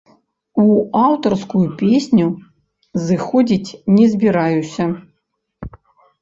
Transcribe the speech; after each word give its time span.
У 0.61 0.63
аўтарскую 1.01 1.61
песню 1.81 2.25
зыходзіць 3.05 3.75
не 3.99 4.05
збіраюся. 4.15 4.85